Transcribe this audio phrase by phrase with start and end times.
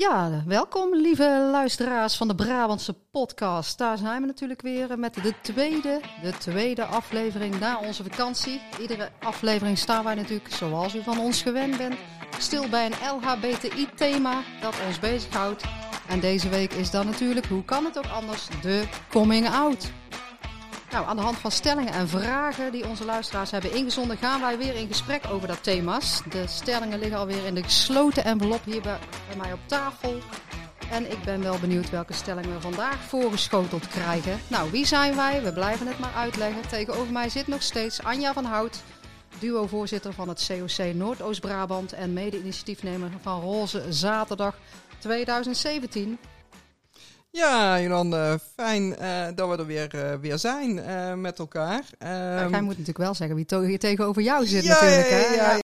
[0.00, 3.78] Ja, welkom lieve luisteraars van de Brabantse podcast.
[3.78, 8.60] Daar zijn we natuurlijk weer met de tweede, de tweede aflevering na onze vakantie.
[8.80, 11.94] Iedere aflevering staan wij natuurlijk, zoals u van ons gewend bent,
[12.38, 15.64] stil bij een LHBTI-thema dat ons bezighoudt.
[16.08, 19.90] En deze week is dan natuurlijk, hoe kan het ook anders, de coming out.
[20.90, 24.58] Nou, aan de hand van stellingen en vragen die onze luisteraars hebben ingezonden, gaan wij
[24.58, 26.22] weer in gesprek over dat thema's.
[26.30, 28.98] De stellingen liggen alweer in de gesloten envelop hier bij,
[29.28, 30.18] bij mij op tafel.
[30.90, 34.40] En ik ben wel benieuwd welke stellingen we vandaag voorgeschoteld krijgen.
[34.48, 35.42] Nou, wie zijn wij?
[35.42, 36.68] We blijven het maar uitleggen.
[36.68, 38.82] Tegenover mij zit nog steeds Anja van Hout,
[39.38, 44.58] duo-voorzitter van het COC Noordoost-Brabant en mede-initiatiefnemer van Roze Zaterdag
[44.98, 46.18] 2017.
[47.32, 51.84] Ja, Jolande, fijn uh, dat we er weer, uh, weer zijn uh, met elkaar.
[51.98, 55.08] Ja, jij moet natuurlijk wel zeggen wie hier tegenover jou zit ja, natuurlijk.
[55.08, 55.16] Hè?
[55.16, 55.58] Ja, ja.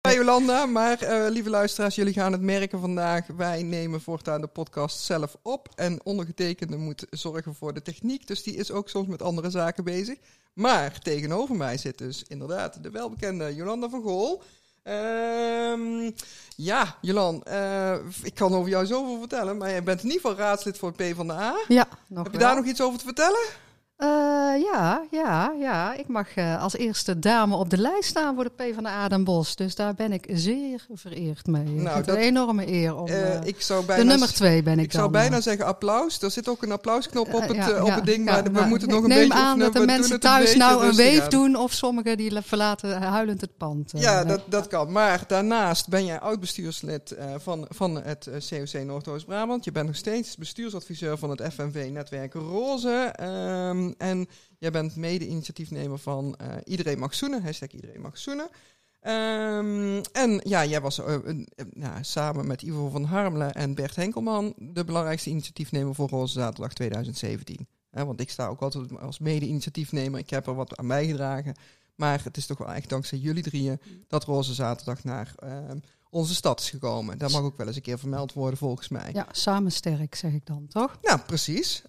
[0.00, 0.12] ja.
[0.14, 0.98] Jolanda, maar
[1.30, 3.26] lieve luisteraars, jullie gaan het merken vandaag.
[3.26, 5.68] Wij nemen voortaan de podcast zelf op.
[5.74, 8.26] En ondergetekende moet zorgen voor de techniek.
[8.26, 10.18] Dus die is ook soms met andere zaken bezig.
[10.52, 14.42] Maar tegenover mij zit dus inderdaad de welbekende Jolanda van Gool.
[14.88, 16.14] Um,
[16.56, 20.36] ja, Jolan, uh, ik kan over jou zoveel vertellen, maar je bent in ieder geval
[20.36, 21.54] raadslid voor het PvdA.
[21.68, 23.46] Ja, nog Heb je daar nog iets over te vertellen?
[23.98, 24.06] Uh,
[24.72, 25.94] ja, ja, ja.
[25.94, 29.54] Ik mag uh, als eerste dame op de lijst staan voor de PvdA Den Bosch.
[29.54, 31.64] Dus daar ben ik zeer vereerd mee.
[31.64, 33.08] Nou, dat, een enorme eer om.
[33.08, 34.84] Uh, ik zou bijna, de nummer twee ben ik.
[34.84, 36.22] Ik zou bijna zeggen applaus.
[36.22, 38.88] Er zit ook een applausknop op het, ja, op het ding, maar we nou, moeten
[38.88, 39.22] nog een beetje.
[39.22, 43.02] Ik neem aan dat de mensen thuis nou een weef doen, of sommigen die verlaten
[43.02, 43.92] huilend het pand.
[43.96, 44.92] Ja, dat, dat kan.
[44.92, 49.64] Maar daarnaast ben jij oud-bestuurslid van, van het COC Noordoost-Brabant.
[49.64, 53.12] Je bent nog steeds bestuursadviseur van het FNV-netwerk Roze.
[53.88, 58.48] Um, en jij bent mede-initiatiefnemer van uh, Iedereen Mag Zoenen, hashtag Iedereen Mag Zoenen.
[59.02, 63.96] Um, en ja, jij was uh, uh, nou, samen met Ivo van Harmelen en Bert
[63.96, 67.66] Henkelman de belangrijkste initiatiefnemer voor Roze Zaterdag 2017.
[67.90, 71.54] want ik sta ook altijd als mede-initiatiefnemer, ik heb er wat aan bijgedragen.
[71.94, 75.78] Maar het is toch wel echt dankzij jullie drieën dat Roze Zaterdag naar ehm,
[76.10, 77.18] onze stad is gekomen.
[77.18, 79.10] Dat mag ook wel eens een keer vermeld worden, volgens mij.
[79.12, 80.98] Ja, samen sterk, zeg ik dan, toch?
[81.02, 81.82] Ja, precies.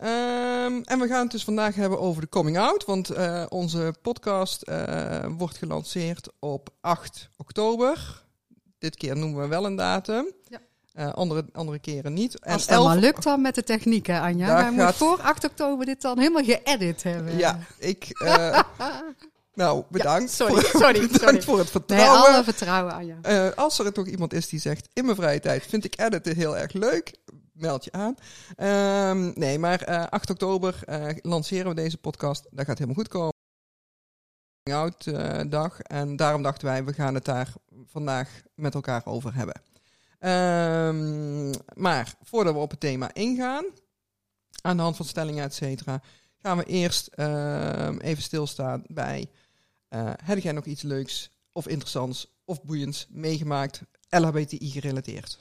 [0.69, 2.85] Um, en we gaan het dus vandaag hebben over de coming out.
[2.85, 8.24] Want uh, onze podcast uh, wordt gelanceerd op 8 oktober.
[8.78, 10.34] Dit keer noemen we wel een datum.
[10.47, 10.59] Ja.
[10.96, 12.40] Uh, andere, andere keren niet.
[12.40, 12.88] En Als het 11...
[12.88, 14.53] maar lukt dan met de techniek, hè, Anja?
[14.53, 14.72] Wij gaat...
[14.72, 17.38] moeten voor 8 oktober dit dan helemaal geëdit hebben.
[17.38, 18.07] Ja, ik...
[19.53, 20.38] Nou, bedankt.
[20.38, 21.41] Ja, sorry, voor, sorry, bedankt sorry.
[21.41, 22.22] voor het vertrouwen.
[22.22, 23.16] Nee, alle vertrouwen aan je.
[23.28, 26.36] Uh, als er toch iemand is die zegt, in mijn vrije tijd vind ik editen
[26.36, 27.13] heel erg leuk,
[27.59, 28.15] meld je aan.
[29.09, 32.47] Um, nee, maar uh, 8 oktober uh, lanceren we deze podcast.
[32.51, 33.33] Dat gaat helemaal goed komen.
[34.71, 35.79] Out uh, dag.
[35.79, 37.53] En daarom dachten wij, we gaan het daar
[37.85, 39.61] vandaag met elkaar over hebben.
[40.19, 43.65] Um, maar voordat we op het thema ingaan,
[44.61, 46.01] aan de hand van stellingen, et cetera,
[46.37, 49.29] gaan we eerst uh, even stilstaan bij.
[50.23, 55.39] Heb jij nog iets leuks of interessants of boeiends meegemaakt, LHBTI gerelateerd?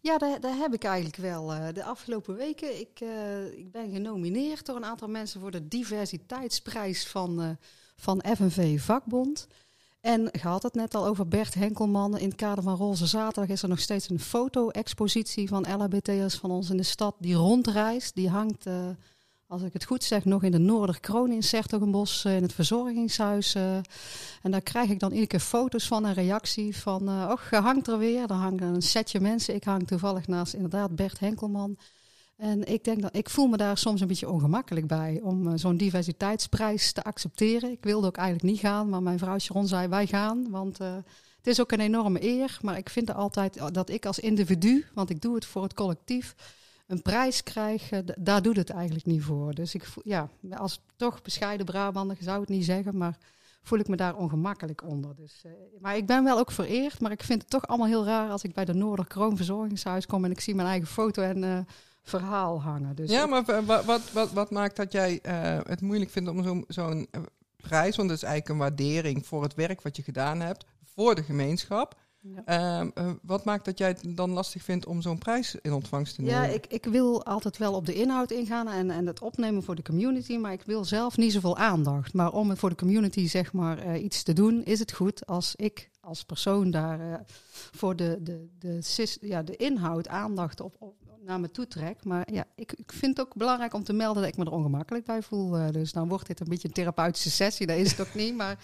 [0.00, 1.54] Ja, daar, heb ik eigenlijk wel.
[1.54, 5.68] Uh, de afgelopen weken, ik, uh, ik ben genomineerd door een aantal mensen voor de
[5.68, 7.56] diversiteitsprijs van,
[7.96, 9.46] van FNV Vakbond.
[10.00, 12.18] En je had het net al over Bert Henkelman.
[12.18, 16.50] In het kader van Roze Zaterdag is er nog steeds een foto-expositie van LHBT'ers van
[16.50, 18.14] ons in de stad die rondreist.
[18.14, 18.66] Die hangt
[19.50, 23.54] als ik het goed zeg, nog in de Noorderkroon in Sertogenbos, uh, in het verzorgingshuis.
[23.54, 23.74] Uh,
[24.42, 27.86] en daar krijg ik dan iedere keer foto's van en reactie van, och, je hangt
[27.86, 28.26] er weer.
[28.26, 29.54] Dan hangt een setje mensen.
[29.54, 31.76] Ik hang toevallig naast inderdaad Bert Henkelman.
[32.36, 35.76] En ik denk dat, ik voel me daar soms een beetje ongemakkelijk bij om zo'n
[35.76, 37.70] diversiteitsprijs te accepteren.
[37.70, 40.78] Ik wilde ook eigenlijk niet gaan, maar mijn vrouw Sharon zei, wij gaan, want...
[40.78, 44.86] het is ook een enorme eer, maar ik vind er altijd dat ik als individu,
[44.94, 46.34] want ik doe het voor het collectief,
[46.90, 49.54] een prijs krijgen, daar doet het eigenlijk niet voor.
[49.54, 53.18] Dus ik ja, als toch bescheiden Brabander zou het niet zeggen, maar
[53.62, 55.14] voel ik me daar ongemakkelijk onder.
[55.16, 58.04] Dus, uh, maar ik ben wel ook vereerd, maar ik vind het toch allemaal heel
[58.04, 61.42] raar als ik bij de Noorderkroon Verzorgingshuis kom en ik zie mijn eigen foto en
[61.42, 61.58] uh,
[62.02, 62.96] verhaal hangen.
[62.96, 66.42] Dus ja, maar wat, wat, wat, wat, maakt dat jij uh, het moeilijk vindt om
[66.42, 67.08] zo'n zo'n
[67.56, 70.64] prijs, want het is eigenlijk een waardering voor het werk wat je gedaan hebt
[70.94, 71.98] voor de gemeenschap.
[72.22, 72.80] Ja.
[72.82, 76.14] Uh, uh, wat maakt dat jij het dan lastig vindt om zo'n prijs in ontvangst
[76.14, 76.42] te nemen?
[76.42, 79.74] Ja, ik, ik wil altijd wel op de inhoud ingaan en, en het opnemen voor
[79.74, 82.12] de community, maar ik wil zelf niet zoveel aandacht.
[82.12, 85.56] Maar om voor de community zeg maar uh, iets te doen, is het goed als
[85.56, 90.94] ik als persoon daar voor de, de, de, ja, de inhoud aandacht op, op,
[91.24, 92.04] naar me toe trek.
[92.04, 94.52] Maar ja, ik, ik vind het ook belangrijk om te melden dat ik me er
[94.52, 95.72] ongemakkelijk bij voel.
[95.72, 98.58] dus dan wordt dit een beetje een therapeutische sessie, dat is het ook niet, maar...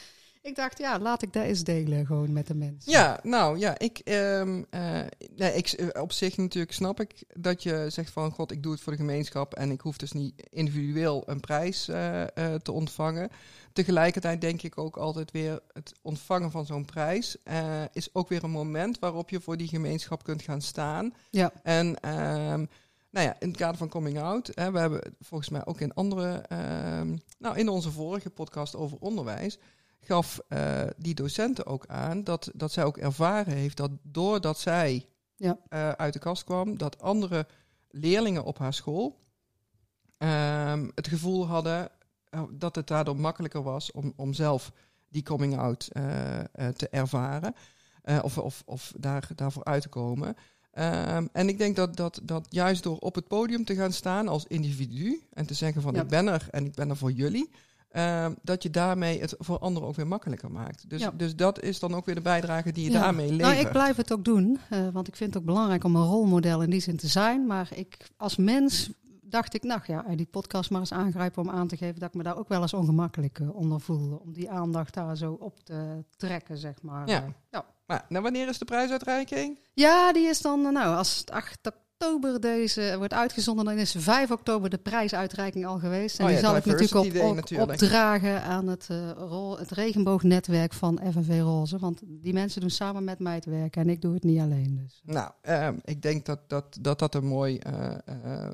[0.47, 2.93] ik dacht, ja, laat ik dat eens delen gewoon met de mensen.
[2.93, 5.01] Ja, nou ja, ik, ehm, eh,
[5.37, 8.73] nee, ik eh, op zich natuurlijk snap ik dat je zegt van god, ik doe
[8.73, 12.25] het voor de gemeenschap en ik hoef dus niet individueel een prijs eh,
[12.63, 13.31] te ontvangen.
[13.73, 17.37] Tegelijkertijd denk ik ook altijd weer, het ontvangen van zo'n prijs
[17.93, 21.15] is ook weer een moment waarop je voor die gemeenschap kunt gaan staan.
[21.31, 22.65] Ja, En ehm,
[23.11, 25.95] nou ja, in het kader van coming out, hè, we hebben volgens mij ook in
[25.95, 29.59] andere, ehm, nou in onze vorige podcast over onderwijs,
[30.06, 35.06] gaf eh, die docenten ook aan dat, dat zij ook ervaren heeft dat doordat zij
[35.37, 35.58] Ja.
[35.69, 37.47] eh, uit de kast kwam, dat andere
[37.91, 39.25] leerlingen op haar school
[40.19, 41.88] ehm, het gevoel hadden
[42.29, 44.73] eh, dat het daardoor makkelijker was om, om zelf
[45.08, 45.88] die coming out
[46.76, 47.55] te ervaren.
[48.23, 50.37] of of, of daar, daarvoor uit te komen.
[50.70, 54.29] Ehm, en ik denk dat, dat, dat juist door op het podium te gaan staan
[54.29, 56.02] als individu en te zeggen van Ja.
[56.02, 57.50] ik ben er en ik ben er voor jullie,
[57.97, 60.91] ehm, dat je daarmee het voor anderen ook weer makkelijker maakt.
[60.91, 61.11] Dus, Ja.
[61.11, 63.01] dus dat is dan ook weer de bijdrage die je Ja.
[63.01, 63.53] daarmee levert.
[63.55, 66.05] Nou, ik blijf het ook doen, eh, want ik vind het ook belangrijk om een
[66.07, 67.47] rolmodel in die zin te zijn.
[67.47, 68.91] Maar ik, als mens
[69.23, 72.15] dacht ik, nou ja, die podcast maar eens aangrijpen om aan te geven dat ik
[72.15, 74.21] me daar ook wel eens ongemakkelijk eh, onder voelde.
[74.21, 77.09] Om die aandacht daar zo op te trekken, zeg maar.
[77.09, 77.25] Ja.
[77.51, 77.65] Ja.
[77.87, 79.59] Maar nou, wanneer is de prijsuitreiking?
[79.75, 81.59] Ja, die is dan, eh, nou, als het 8
[81.99, 86.19] oktober deze wordt uitgezonden, dan is 5 oktober de prijsuitreiking al geweest.
[86.19, 87.71] En Oh ja, die zal ik natuurlijk Diversity op, op- natuurlijk.
[87.71, 91.79] opdragen aan het, eh, rol, het regenboognetwerk van FNV Roze.
[91.79, 94.81] Want die mensen doen samen met mij het werk en ik doe het niet alleen.
[94.83, 95.01] Dus.
[95.05, 98.53] Nou, ehm, ik denk dat dat, dat, dat een, mooi, eh, eh,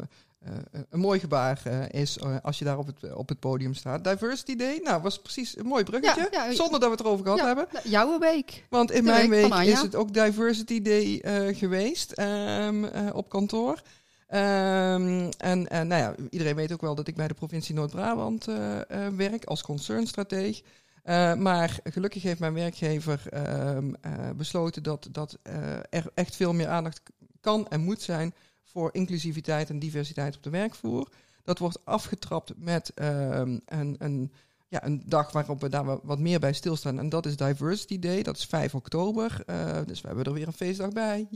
[0.90, 4.04] een mooi gebaar eh, is eh, als je daar op het, op het podium staat.
[4.04, 6.28] Diversity Day, nou, was precies een mooi bruggetje.
[6.30, 7.66] Ja, ja, zonder dat we het erover gehad Ja, hebben.
[7.72, 8.64] nou, jouw week.
[8.70, 13.28] Want in De mijn week is het ook Diversity Day eh, geweest ehm, eh, op
[13.28, 13.82] kantoor.
[14.26, 18.48] Ehm, en en nou ja, iedereen weet ook wel dat ik bij de provincie Noord-Brabant
[18.48, 20.62] eh, eh, werk als concernstrateeg.
[21.02, 26.52] Eh, maar gelukkig heeft mijn werkgever ehm, eh, besloten dat, dat eh, er echt veel
[26.52, 27.00] meer aandacht
[27.40, 28.34] kan en moet zijn
[28.72, 31.08] voor inclusiviteit en diversiteit op de werkvloer.
[31.44, 34.32] Dat wordt afgetrapt met ehm, een, een,
[34.68, 36.98] ja, een dag waarop we daar wa- wat meer bij stilstaan.
[36.98, 39.42] En dat is Diversity Day, dat is 5 oktober.
[39.46, 41.28] Eh, dus we hebben er weer een feestdag bij.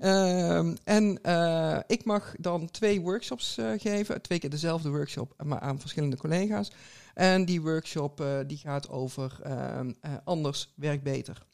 [0.00, 4.22] Ehm, en eh, ik mag dan twee workshops eh, geven.
[4.22, 6.70] Twee keer dezelfde workshop, maar aan verschillende collega's.
[7.14, 11.46] En die workshop die gaat over ehm, eh, anders werkt beter.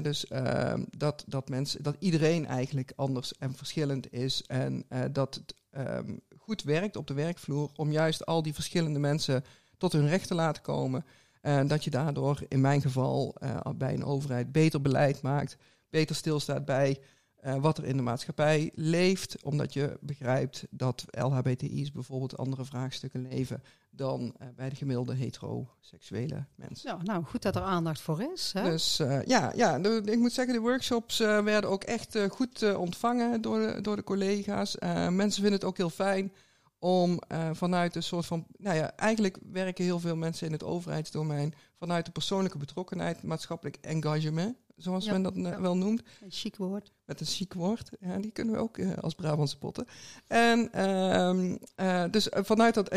[0.00, 4.42] Dus ehm, dat, dat, mensen, dat iedereen eigenlijk anders en verschillend is.
[4.46, 8.98] En eh, dat het ehm, goed werkt op de werkvloer om juist al die verschillende
[8.98, 9.44] mensen
[9.78, 11.04] tot hun recht te laten komen.
[11.40, 15.56] En dat je daardoor in mijn geval eh, bij een overheid beter beleid maakt,
[15.90, 16.98] beter stilstaat bij
[17.42, 23.22] eh, wat er in de maatschappij leeft, omdat je begrijpt dat LHBTI's bijvoorbeeld andere vraagstukken
[23.28, 26.90] leven dan eh, bij de gemiddelde heteroseksuele mensen.
[26.90, 28.52] Ja, nou, goed dat er aandacht voor is.
[28.52, 28.70] Hè?
[28.70, 33.40] Dus eh, ja, ja de- ik moet zeggen, de workshops werden ook echt goed ontvangen
[33.40, 34.76] door de, door de collega's.
[35.10, 36.32] Mensen vinden het ook heel fijn
[36.78, 37.18] om
[37.52, 42.04] vanuit een soort van, nou ja, eigenlijk werken heel veel mensen in het overheidsdomein vanuit
[42.06, 45.60] de persoonlijke betrokkenheid, maatschappelijk engagement, zoals Ja, men dat eh, ja.
[45.60, 46.92] wel noemt Een chic woord.
[47.04, 47.90] met een chic woord.
[48.00, 49.86] Ja, die kunnen we ook eh, als Brabantse potten.
[50.26, 52.88] En ehm, eh, dus vanuit, dat,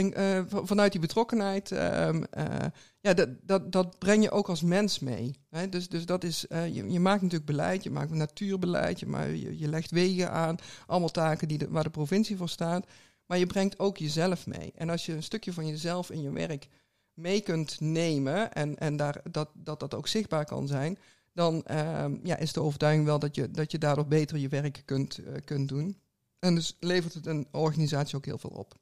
[0.48, 2.46] vanuit die betrokkenheid, ehm, eh,
[3.00, 5.36] ja, dat, dat, dat breng je ook als mens mee.
[5.50, 5.70] Hè?
[5.70, 9.92] Dus, dus dat is, je, je maakt natuurlijk beleid, je maakt natuurbeleid, je, je legt
[9.92, 10.56] wegen aan,
[10.88, 12.86] allemaal taken die de, waar de provincie voor staat.
[13.26, 14.72] Maar je brengt ook jezelf mee.
[14.76, 16.68] En als je een stukje van jezelf in je werk
[17.16, 20.98] mee kunt nemen en, en daar, dat, dat dat ook zichtbaar kan zijn,
[21.36, 24.82] dan ehm, ja, is de overtuiging wel dat je, dat je daardoor beter je werk
[24.86, 26.00] kunt, eh, kunt doen.
[26.40, 28.76] En dus levert het een organisatie ook heel veel op.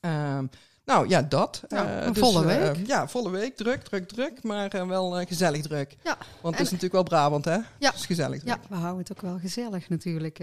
[0.00, 0.46] Ehm,
[0.84, 1.62] nou ja, dat.
[1.68, 2.86] Nou, Eh, dus, volle eh, week.
[2.86, 3.56] ja, volle week.
[3.56, 4.42] Druk, druk, druk.
[4.42, 5.96] Maar eh, wel gezellig druk.
[6.04, 7.54] Ja, Want het en- is natuurlijk wel Brabant, hè?
[7.54, 7.64] Ja.
[7.78, 8.48] Het is gezellig druk.
[8.54, 10.38] Ja, we houden het ook wel gezellig natuurlijk.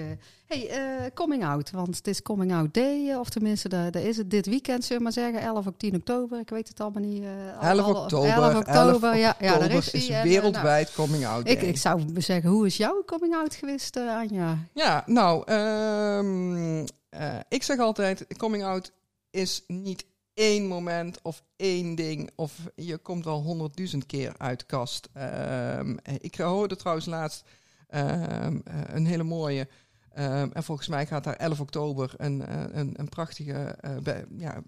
[0.47, 0.69] hey,
[1.13, 4.81] coming out, want het is coming out day, of tenminste, daar is het dit weekend,
[4.83, 6.39] zullen we maar zeggen, 11 of 10 oktober.
[6.39, 7.23] Ik weet het allemaal niet.
[7.23, 7.29] eh,
[7.59, 8.29] al- 11 al- oktober.
[8.29, 11.69] 11 oktober, ja, ja, daar is is En, wereldwijd coming out nou, ik, day.
[11.69, 14.57] ik zou zeggen, hoe is jouw coming out geweest, Anja?
[14.73, 18.91] Ja, nou, ehm, eh, ik zeg altijd, coming out
[19.29, 20.05] is niet
[20.37, 22.29] één moment of één ding.
[22.35, 25.09] Of je komt wel honderdduizend keer uit kast.
[25.13, 27.43] Ehm, ik hoorde trouwens laatst
[27.87, 29.67] ehm, eh, een hele mooie...
[30.13, 34.63] ehm, en volgens mij gaat daar 11 oktober een, eh, een, een prachtige eh, ja,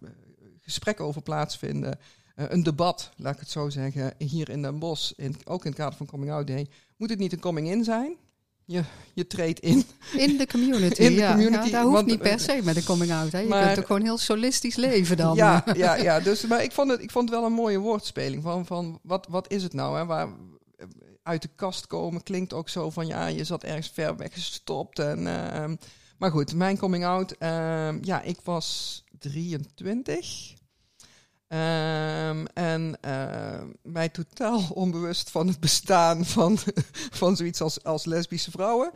[0.61, 1.99] gesprek over plaatsvinden.
[2.35, 5.79] Een debat, laat ik het zo zeggen, hier in Den Bosch, in, ook in het
[5.79, 6.67] kader van Coming Out Day.
[6.97, 8.17] Moet het niet een coming in zijn?
[8.71, 8.83] Je,
[9.13, 9.83] je treedt in.
[10.13, 11.31] In de community, In de ja.
[11.31, 13.31] community, Ja, dat hoeft want, niet per eh, se met een coming-out.
[13.31, 13.39] hè.
[13.39, 15.35] Je maar- kunt ook gewoon heel solistisch leven dan.
[15.35, 16.19] Ja, ja, ja.
[16.19, 18.43] Dus, maar ik vond, het, ik vond het wel een mooie woordspeling.
[18.43, 19.97] Van, van wat, wat is het nou?
[19.97, 20.05] Hè?
[20.05, 20.29] Waar,
[21.23, 24.99] uit de kast komen klinkt ook zo van ja, je zat ergens ver weg gestopt.
[24.99, 25.75] En, ehm,
[26.17, 27.31] maar goed, mijn coming out.
[27.37, 30.53] ehm, ja, ik was 23.
[31.49, 36.57] Ehm, en ehm, mij totaal onbewust van het bestaan van,
[37.21, 38.91] van zoiets als, als lesbische vrouwen.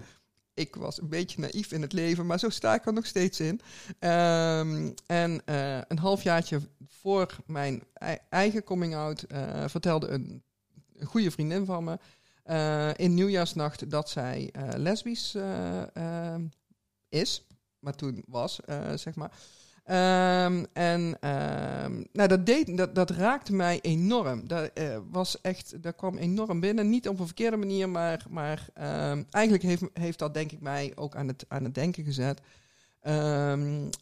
[0.53, 3.39] Ik was een beetje naïef in het leven, maar zo sta ik er nog steeds
[3.39, 3.61] in.
[3.99, 10.43] Ehm, en eh, een halfjaartje voor mijn ei- eigen coming out eh, vertelde een,
[10.93, 11.97] een goede vriendin van me
[12.43, 15.37] eh, in nieuwjaarsnacht dat zij lesbisch
[17.09, 17.43] is,
[17.79, 18.59] maar toen was,
[18.95, 19.31] zeg maar.
[19.83, 24.47] Ehm, en ehm, nou, dat, deed, dat, dat raakte mij enorm.
[24.47, 26.89] Dat eh, was echt, dat kwam enorm binnen.
[26.89, 30.91] Niet op een verkeerde manier, maar, maar ehm, eigenlijk heeft, heeft dat denk ik mij
[30.95, 32.41] ook aan het, aan het denken gezet.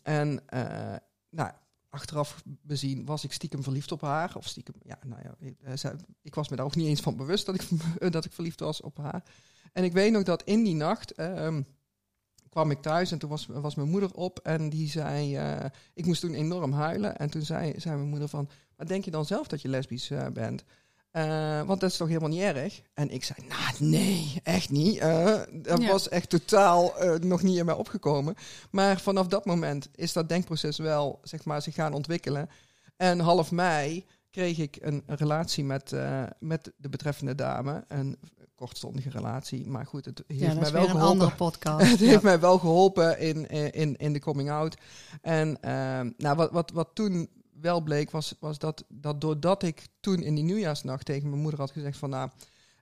[0.04, 0.96] En eh,
[1.30, 1.52] nou,
[1.90, 4.36] achteraf bezien was ik stiekem verliefd op haar.
[4.36, 7.46] Of stiekem, ja, nou ja, ik, eh, was me daar ook niet eens van bewust
[7.46, 7.68] dat ik,
[8.14, 9.24] dat ik verliefd was op haar.
[9.74, 11.14] En ik weet nog dat in die nacht
[12.52, 16.06] kwam ik thuis en toen was, was mijn moeder op en die zei, eh, ik
[16.06, 17.18] moest toen enorm huilen.
[17.18, 20.10] En toen zei, zei mijn moeder van, maar denk je dan zelf dat je lesbisch
[20.10, 20.64] eh, bent?
[21.12, 22.82] Eh, want dat is toch helemaal niet erg?
[22.94, 25.00] En ik zei, nou nee, echt niet.
[25.52, 25.88] Dat Ja.
[25.88, 28.36] was echt totaal nog niet in mij opgekomen.
[28.72, 32.50] Maar vanaf dat moment is dat denkproces wel, zeg maar, zich gaan ontwikkelen.
[32.98, 35.96] En half mei kreeg ik een, relatie met,
[36.40, 37.84] met de betreffende dame.
[37.88, 38.18] Een
[38.66, 41.08] kortstondige relatie, maar goed, het heeft Ja, mij wel geholpen.
[41.10, 41.90] andere podcast.
[41.92, 42.06] Het Ja.
[42.06, 44.76] heeft mij wel geholpen in, in, in de coming out.
[45.22, 47.30] En ehm, nou, wat, wat, wat toen
[47.62, 51.60] wel bleek, was, was dat, dat doordat ik toen in die nieuwjaarsnacht tegen mijn moeder
[51.60, 52.30] had gezegd van nou,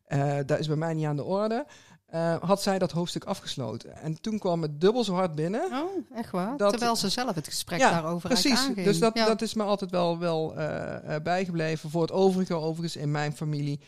[0.05, 1.65] eh dat is bij mij niet aan de orde,
[2.05, 3.95] eh, had zij dat hoofdstuk afgesloten.
[3.95, 5.61] En toen kwam het dubbel zo hard binnen.
[5.71, 6.57] Oh, echt waar?
[6.57, 8.83] Dat- Terwijl ze zelf het gesprek Ja, daarover Precies, aanging.
[8.85, 9.25] dus dat, Ja.
[9.25, 11.89] dat is me altijd wel, wel eh, bijgebleven.
[11.89, 13.79] Voor het overige, overigens, in mijn familie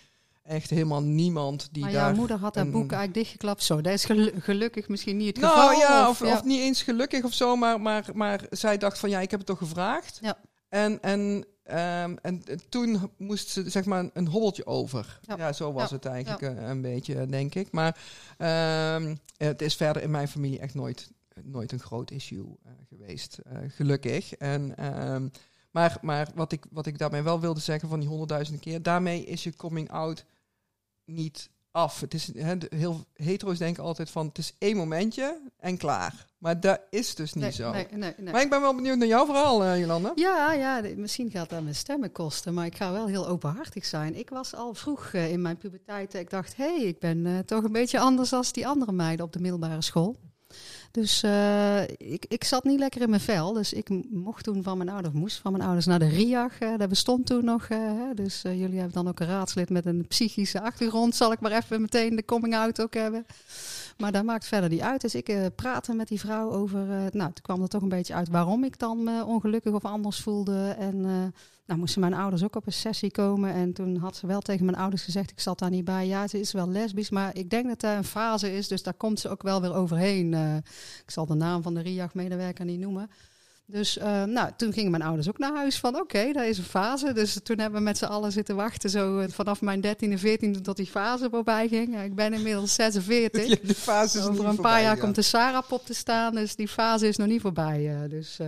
[0.43, 2.01] echt helemaal niemand die maar daar...
[2.07, 3.63] jouw moeder had haar een- boek eigenlijk dichtgeklapt.
[3.63, 5.65] Zo, dat is gelu- gelukkig misschien niet het geval.
[5.65, 6.33] Nou ja, of, ja.
[6.33, 9.39] of niet eens gelukkig of zo, maar, maar, maar zij dacht van ja, ik heb
[9.39, 10.19] het toch gevraagd.
[10.21, 10.38] Ja.
[10.69, 15.19] En, en, ehm, en toen moest ze zeg maar een hobbeltje over.
[15.21, 15.53] Ja, Ja.
[15.53, 15.95] zo was Ja.
[15.95, 17.71] het eigenlijk een, een beetje, denk ik.
[17.71, 17.98] Maar
[18.38, 21.12] ehm, het is verder in mijn familie echt nooit,
[21.43, 24.33] nooit een groot issue eh, geweest, eh, gelukkig.
[24.33, 25.27] En, ehm,
[25.71, 29.24] maar maar wat, ik, wat ik daarmee wel wilde zeggen van die honderdduizenden keer, daarmee
[29.25, 30.25] is je coming out
[31.05, 32.00] niet af.
[32.00, 32.31] Het is,
[32.70, 36.25] heel hetero's denken altijd van het is één momentje en klaar.
[36.38, 37.72] Maar dat is dus niet nee, zo.
[37.72, 38.34] Nee, nee, nee.
[38.34, 40.12] Maar ik ben wel benieuwd naar jouw verhaal, eh, Jolanda.
[40.15, 44.15] Ja, ja, misschien gaat dat mijn stemmen kosten, maar ik ga wel heel openhartig zijn.
[44.15, 47.46] Ik was al vroeg eh, in mijn puberteit, eh, ik dacht, hé, hey, ik ben
[47.46, 50.15] toch een beetje anders dan die andere meiden op de middelbare school.
[50.91, 54.77] Dus eh, ik, ik zat niet lekker in mijn vel, dus ik mocht toen van
[54.77, 56.60] mijn ouders, moest van mijn ouders naar de RIAG.
[56.60, 60.05] eh, dat bestond toen nog, eh, dus jullie hebben dan ook een raadslid met een
[60.07, 63.25] psychische achtergrond, zal ik maar even meteen de coming out ook hebben.
[63.98, 65.01] Maar dat maakt verder niet uit.
[65.01, 66.81] Dus ik eh, praatte met die vrouw over.
[66.81, 69.86] eh, nou, toen kwam er toch een beetje uit waarom ik dan me ongelukkig of
[69.86, 70.75] anders voelde.
[70.79, 71.24] En eh,
[71.65, 73.53] nou moesten mijn ouders ook op een sessie komen.
[73.53, 76.07] En toen had ze wel tegen mijn ouders gezegd: ik zat daar niet bij.
[76.07, 78.67] Ja, ze is wel lesbisch, maar ik denk dat dat een fase is.
[78.67, 80.33] Dus daar komt ze ook wel weer overheen.
[80.33, 80.55] Eh,
[81.03, 83.10] ik zal de naam van de RIAG-medewerker niet noemen.
[83.72, 86.63] Dus eh, nou, toen gingen mijn ouders ook naar huis van oké, dat is een
[86.63, 87.13] fase.
[87.13, 88.90] Dus toen hebben we met z'n allen zitten wachten.
[88.90, 91.94] Zo eh, vanaf mijn 13e, 14e tot die fase voorbij ging.
[91.94, 93.48] Ja, ik ben inmiddels 46.
[93.48, 96.56] Ja, de fase is Over een voorbij paar jaar komt de Sarah-pop te staan, dus
[96.56, 97.90] die fase is nog niet voorbij.
[97.90, 98.40] eh, dus,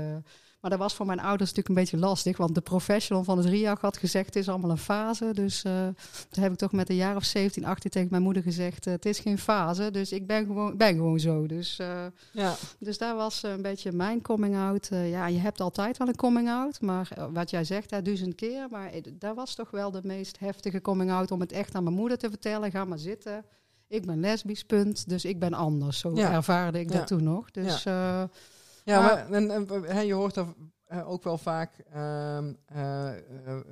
[0.63, 3.47] maar dat was voor mijn ouders natuurlijk een beetje lastig, want de professional van het
[3.47, 5.31] RIAG had gezegd, het is allemaal een fase.
[5.33, 5.87] Dus eh
[6.29, 8.93] toen heb ik toch met een jaar of 17, 18 tegen mijn moeder gezegd, eh,
[8.93, 11.45] het is geen fase, dus ik ben gewoon, ben gewoon zo.
[11.45, 14.87] Dus, eh, Ja, dus daar was een beetje mijn coming out.
[14.91, 18.67] Ja, je hebt altijd wel een coming out, maar wat jij zegt, hè, duizend keer.
[18.69, 21.95] Maar dat was toch wel de meest heftige coming out om het echt aan mijn
[21.95, 22.71] moeder te vertellen.
[22.71, 23.45] Ga maar zitten.
[23.87, 25.09] Ik ben lesbisch, punt.
[25.09, 25.99] Dus ik ben anders.
[25.99, 26.31] Zo Ja.
[26.31, 26.97] ervaarde ik Ja.
[26.97, 27.51] dat toen nog.
[27.51, 28.23] Dus eh,
[28.83, 30.45] ja Maar- en, je hoort er
[30.93, 33.17] eh, ook wel vaak ehm, eh, eh,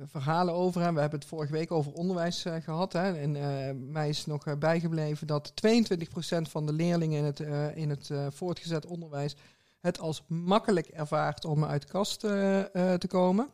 [0.04, 0.82] verhalen over.
[0.82, 0.92] Hè.
[0.92, 2.92] We hebben het vorige week over onderwijs eh, gehad.
[2.92, 3.12] Hè.
[3.18, 7.40] En mij is nog bijgebleven dat 22% van de leerlingen in het,
[7.76, 9.36] in het voortgezet onderwijs
[9.80, 13.48] het als makkelijk ervaart om uit de kast te komen.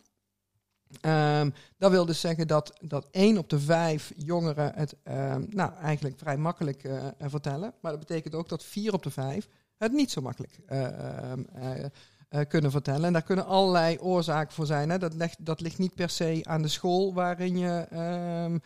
[1.01, 5.73] Ehm, dat wil dus zeggen dat, dat 1 op de 5 jongeren het ehm, nou,
[5.75, 6.89] eigenlijk vrij makkelijk
[7.19, 7.75] vertellen.
[7.81, 9.49] Maar dat betekent ook dat 4 op de 5
[9.79, 11.85] het niet zo makkelijk eh, eh,
[12.29, 13.05] eh, kunnen vertellen.
[13.05, 14.91] En daar kunnen allerlei oorzaken voor zijn.
[14.91, 14.99] Hè.
[14.99, 18.59] Dat, ligt, dat ligt niet per se aan de school waarin je, ehm,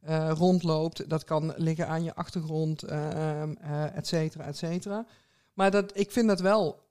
[0.00, 1.08] eh, rondloopt.
[1.08, 5.06] Dat kan liggen aan je achtergrond, ehm, eh, et cetera, et cetera.
[5.52, 6.88] Maar dat, ik vind dat wel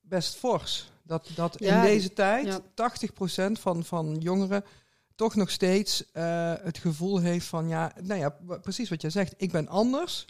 [0.00, 0.90] best fors.
[1.02, 2.60] Dat, dat Ja, in deze tijd ja.
[2.74, 4.64] 80% van, van jongeren
[5.14, 6.04] toch nog steeds
[6.62, 7.68] het gevoel heeft van...
[7.68, 9.34] Ja, nou ja, precies wat jij zegt.
[9.36, 10.26] Ik ben anders.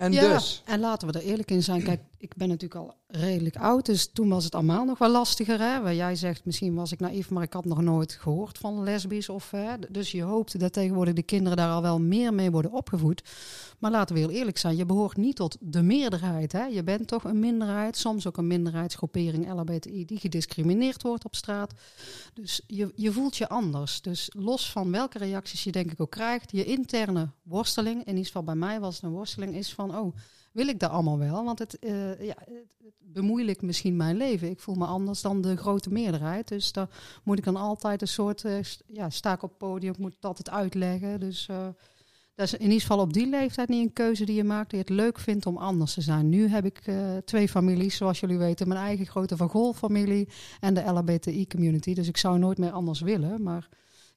[0.00, 0.62] En ja, dus...
[0.64, 1.82] en laten we er eerlijk in zijn.
[1.82, 5.58] Kijk, ik ben natuurlijk al redelijk oud, dus toen was het allemaal nog wel lastiger.
[5.58, 5.80] Hè?
[5.80, 9.28] Waar jij zegt, misschien was ik naïef, maar ik had nog nooit gehoord van lesbisch.
[9.28, 9.74] Of, hè?
[9.90, 13.22] Dus je hoopt dat tegenwoordig de kinderen daar al wel meer mee worden opgevoed.
[13.78, 16.52] Maar laten we heel eerlijk zijn, je behoort niet tot de meerderheid.
[16.52, 16.64] Hè?
[16.64, 21.72] Je bent toch een minderheid, soms ook een minderheidsgroepering LHBTI die gediscrimineerd wordt op straat.
[22.34, 24.00] Dus je, je voelt je anders.
[24.00, 28.26] Dus los van welke reacties je denk ik ook krijgt, je interne worsteling, in ieder
[28.26, 30.14] geval bij mij was het een worsteling, is van, oh,
[30.52, 31.44] wil ik dat allemaal wel?
[31.44, 34.50] Want het, eh, ja, het, het bemoeilijkt misschien mijn leven.
[34.50, 36.48] Ik voel me anders dan de grote meerderheid.
[36.48, 36.88] Dus daar
[37.24, 40.24] moet ik dan altijd een soort, st- ja, sta ik op het podium, moet het
[40.24, 41.20] altijd uitleggen.
[41.20, 41.66] Dus eh,
[42.34, 44.78] dat is in ieder geval op die leeftijd niet een keuze die je maakt, die
[44.78, 46.28] je het leuk vindt om anders te zijn.
[46.28, 46.82] Nu heb ik
[47.24, 48.68] twee families, zoals jullie weten.
[48.68, 50.28] Mijn eigen grote Van Gol familie
[50.60, 51.94] en de LHBTI-community.
[51.94, 53.68] Dus ik zou nooit meer anders willen, maar...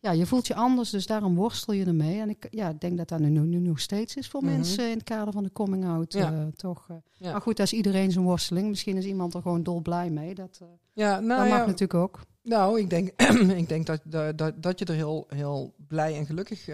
[0.03, 2.19] Ja, je voelt je anders, dus daarom worstel je ermee.
[2.19, 4.51] En ik ja, ik denk dat dat nu, nu nog steeds is voor Mhm.
[4.53, 6.13] mensen in het kader van de coming out.
[6.13, 6.31] Ja.
[6.33, 6.85] eh, toch.
[6.89, 6.95] eh.
[7.17, 7.31] Ja.
[7.31, 8.67] Maar goed, dat is iedereen zijn worsteling.
[8.69, 10.35] Misschien is iemand er gewoon dolblij mee.
[10.35, 12.19] Dat, eh, Ja, nou dat ja, mag natuurlijk ook.
[12.41, 13.09] Nou, ik denk,
[13.61, 16.65] ik denk dat, dat, dat, dat je er heel, heel blij en gelukkig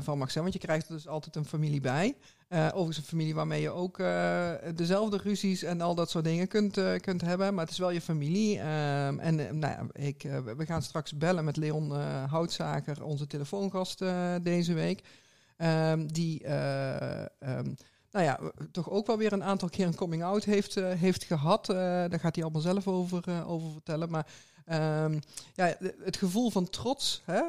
[0.00, 0.44] van mag zijn.
[0.44, 2.16] Want je krijgt er dus altijd een familie bij.
[2.50, 6.48] Eh, overigens een familie waarmee je ook eh, dezelfde ruzies en al dat soort dingen
[6.48, 7.54] kunt, eh, kunt hebben.
[7.54, 8.58] Maar het is wel je familie.
[8.58, 10.22] Ehm, en nou ja, ik,
[10.56, 11.90] we gaan straks bellen met Leon
[12.26, 14.04] Houtzaker, onze telefoongast
[14.42, 15.02] deze week.
[15.60, 17.74] Ehm, die eh, ehm,
[18.10, 18.40] nou ja,
[18.72, 21.68] toch ook wel weer een aantal keer een coming out heeft, eh, heeft gehad.
[21.68, 24.10] Eh, daar gaat hij allemaal zelf over, eh, over vertellen.
[24.10, 24.26] Maar
[24.64, 25.18] Ehm,
[25.54, 27.42] ja, het gevoel van trots, hè?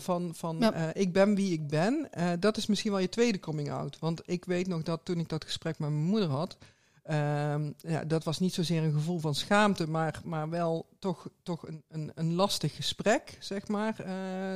[0.00, 0.94] van, van Ja.
[0.94, 2.08] ik ben wie ik ben,
[2.40, 3.98] dat is misschien wel je tweede coming out.
[3.98, 6.56] Want ik weet nog dat toen ik dat gesprek met mijn moeder had,
[7.02, 11.68] ehm, ja, dat was niet zozeer een gevoel van schaamte, maar, maar wel toch, toch
[11.68, 13.94] een, een, een lastig gesprek, zeg maar,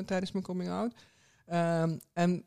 [0.07, 0.93] tijdens mijn coming out.
[1.47, 2.45] Ehm, en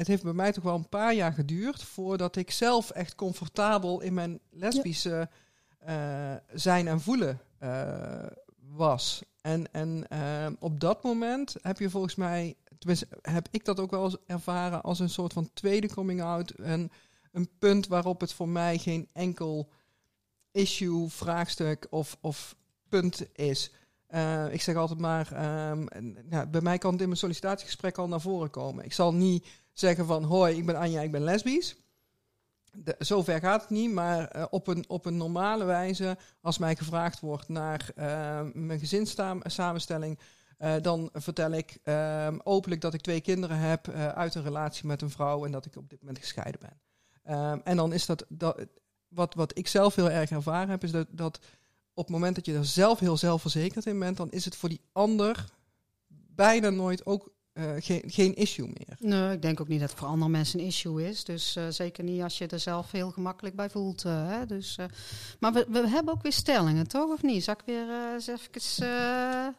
[0.00, 4.00] het heeft bij mij toch wel een paar jaar geduurd voordat ik zelf echt comfortabel
[4.00, 5.28] in mijn lesbische
[5.78, 8.26] eh, zijn en voelen eh,
[8.70, 9.22] was.
[9.40, 13.90] En, en eh, op dat moment heb je volgens mij, tenminste heb ik dat ook
[13.90, 16.50] wel eens ervaren als een soort van tweede coming out.
[16.50, 16.90] En
[17.32, 19.68] een punt waarop het voor mij geen enkel
[20.50, 22.56] issue, vraagstuk of, of
[22.88, 23.72] punt is.
[24.50, 28.08] Ik zeg altijd maar, ehm, en, ja, bij mij kan het in mijn sollicitatiegesprek al
[28.08, 28.84] naar voren komen.
[28.84, 31.76] Ik zal niet zeggen van, hoi, ik ben Anja, ik ben lesbisch.
[32.72, 36.76] De, zover gaat het niet, maar eh, op, een, op een normale wijze, als mij
[36.76, 40.18] gevraagd wordt naar eh, mijn gezinssamenstelling,
[40.60, 44.86] eh, dan vertel ik ehm, openlijk dat ik twee kinderen heb eh, uit een relatie
[44.86, 46.80] met een vrouw en dat ik op dit moment gescheiden ben.
[47.22, 48.66] Ehm, en dan is dat, dat
[49.08, 51.40] wat, wat ik zelf heel erg ervaren heb, is dat, dat
[51.94, 54.68] op het moment dat je er zelf heel zelfverzekerd in bent, dan is het voor
[54.68, 55.44] die ander
[56.34, 58.96] bijna nooit ook eh, geen, geen issue meer.
[58.98, 61.24] Nee, ik denk ook niet dat het voor andere mensen een issue is.
[61.24, 64.04] Dus eh, zeker niet als je er zelf heel gemakkelijk bij voelt.
[64.04, 64.46] eh, hè?
[64.46, 64.76] Dus,
[65.40, 67.10] maar we, we hebben ook weer stellingen, toch?
[67.12, 67.44] Of niet?
[67.44, 69.54] Zal ik weer eens even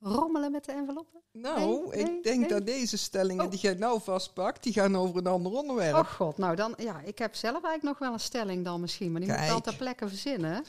[0.00, 1.20] rommelen met de enveloppen?
[1.32, 2.48] Nou, Nee, nee, ik denk nee.
[2.48, 3.50] dat deze stellingen Oh.
[3.50, 5.94] die jij nou vastpakt, die gaan over een ander onderwerp.
[5.96, 9.12] Oh god, nou dan, ja, ik heb zelf eigenlijk nog wel een stelling dan misschien,
[9.12, 10.64] maar die moet ik wel ter plekke verzinnen.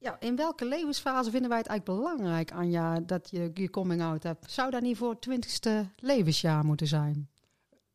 [0.00, 4.02] Eh, ja, in welke levensfase vinden wij het eigenlijk belangrijk, Anja, dat je je coming
[4.02, 4.50] out hebt?
[4.50, 7.28] Zou dat niet voor het twintigste levensjaar moeten zijn?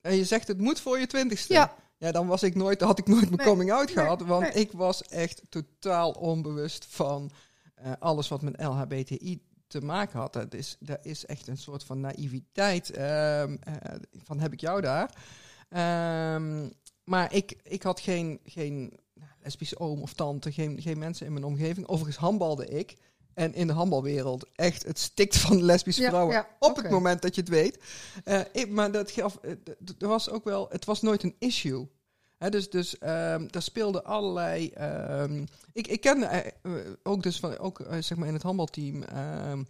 [0.01, 1.53] En je zegt het moet voor je twintigste.
[1.53, 1.75] Ja.
[1.97, 4.21] Ja, dan was ik nooit, had ik nooit mijn Nee, coming out nee, gehad.
[4.21, 4.63] Want nee.
[4.63, 7.31] ik was echt totaal onbewust van
[7.75, 10.33] eh, alles wat met LHBTI te maken had.
[10.33, 12.89] Dat is, dat is echt een soort van naïviteit.
[12.89, 15.09] ehm, eh, van heb ik jou daar?
[15.69, 16.69] Ehm,
[17.03, 18.99] maar ik, ik had geen, geen
[19.45, 21.87] lesbische oom of tante, geen, geen mensen in mijn omgeving.
[21.87, 22.95] Overigens handbalde ik.
[23.33, 26.35] En in de handbalwereld echt, het stikt van lesbische Ja, vrouwen.
[26.35, 27.79] ja, op het moment dat je het weet.
[28.23, 29.51] Eh, ik, maar dat gaf, eh,
[29.99, 31.87] er was ook wel, het was nooit een issue.
[32.37, 34.69] Hè, dus dus ehm, daar speelden allerlei.
[34.69, 36.51] ehm, ik, ik kende eh,
[37.03, 39.63] ook dus van, ook zeg maar in het handbalteam ehm,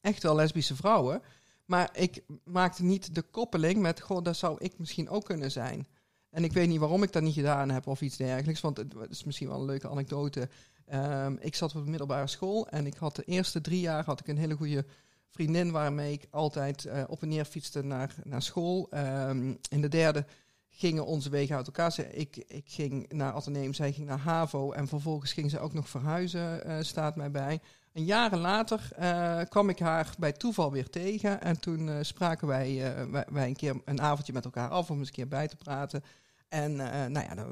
[0.00, 1.22] echt wel lesbische vrouwen.
[1.64, 5.86] Maar ik maakte niet de koppeling met, goh, dat zou ik misschien ook kunnen zijn.
[6.30, 8.60] En ik weet niet waarom ik dat niet gedaan heb of iets dergelijks.
[8.60, 10.48] Want het is misschien wel een leuke anekdote.
[10.86, 14.20] Ehm, ik zat op de middelbare school en ik had de eerste drie jaar had
[14.20, 14.84] ik een hele goede
[15.28, 18.86] vriendin waarmee ik altijd eh, op en neer fietste naar, naar school.
[18.90, 20.26] Ehm, in de derde
[20.68, 21.98] gingen onze wegen uit elkaar.
[22.12, 25.88] Ik, ik ging naar Atheneum, zij ging naar HAVO en vervolgens ging ze ook nog
[25.88, 27.60] verhuizen, eh, staat mij bij.
[27.92, 31.42] En jaren later eh, kwam ik haar bij toeval weer tegen.
[31.42, 34.90] En toen uh, spraken wij, uh, wij, wij, een keer een avondje met elkaar af
[34.90, 36.04] om eens een keer bij te praten.
[36.48, 36.76] En
[37.12, 37.46] nou ja,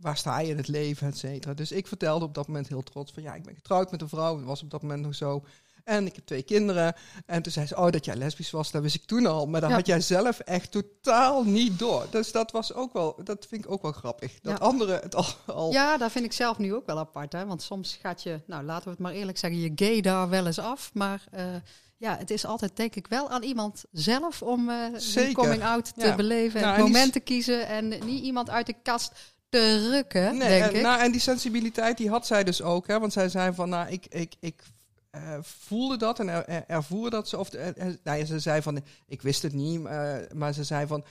[0.00, 1.54] waar sta je in het leven, et cetera.
[1.54, 4.08] Dus ik vertelde op dat moment heel trots van ja, ik ben getrouwd met een
[4.08, 4.36] vrouw.
[4.36, 5.44] Dat was op dat moment nog zo.
[5.84, 6.94] En ik heb twee kinderen.
[7.26, 9.46] En toen zei ze, oh, dat jij lesbisch was, dat wist ik toen al.
[9.46, 12.06] Maar dat had jij zelf echt totaal niet door.
[12.10, 14.40] Dus dat was ook wel, dat vind ik ook wel grappig.
[14.40, 14.64] Dat ja.
[14.64, 17.32] anderen het al, al, Ja, dat vind ik zelf nu ook wel apart.
[17.32, 17.46] Hè?
[17.46, 20.46] Want soms gaat je, nou laten we het maar eerlijk zeggen, je gay daar wel
[20.46, 20.90] eens af.
[20.94, 21.40] Maar uh,
[21.96, 25.92] ja, het is altijd denk ik wel aan iemand zelf om uh, zijn coming out
[25.94, 26.14] te ja.
[26.14, 26.60] beleven.
[26.60, 27.66] En nou, het moment te kiezen.
[27.66, 29.12] En niet iemand uit de kast
[29.48, 30.82] te rukken, nee, denk en, ik.
[30.82, 32.86] Nou, en die sensibiliteit die had zij dus ook.
[32.86, 32.98] Hè?
[32.98, 34.62] Want zij zei van, nou, ik, ik, ik
[35.40, 37.38] voelde dat en er, ervoer dat ze.
[37.38, 37.66] Of, uh,
[38.02, 39.80] nou ja, ze zei van, ik wist het niet,
[40.32, 41.04] maar ze zei van,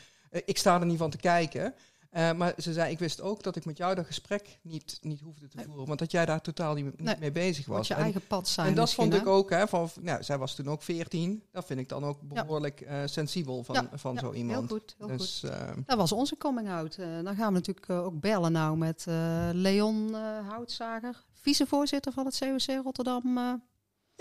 [0.46, 1.76] ik sta er niet van te kijken.
[2.12, 5.48] maar ze zei, ik wist ook dat ik met jou dat gesprek niet, niet hoefde
[5.48, 5.88] te voeren.
[5.88, 7.88] Want dat jij daar totaal niet, nee, mee bezig was.
[7.88, 10.56] je en, eigen pad zijn En dat vond ik ook, hè, van, nou, zij was
[10.56, 11.44] toen ook 14.
[11.52, 13.08] Dat vind ik dan ook behoorlijk ja.
[13.08, 14.70] sensibel van, ja, van zo iemand.
[14.70, 15.88] Heel goed, heel dus, goed.
[15.88, 16.96] dat was onze coming out.
[16.96, 19.06] dan gaan we natuurlijk ook bellen nou met
[19.54, 20.14] Leon
[20.50, 23.62] Houtzager, vicevoorzitter van het COC Rotterdam.